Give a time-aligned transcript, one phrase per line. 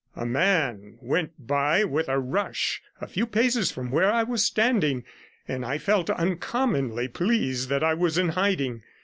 [0.15, 5.03] A man went by with a rush a few paces from where I was standing,
[5.47, 8.81] and I felt uncommonly pleased that I was in hiding.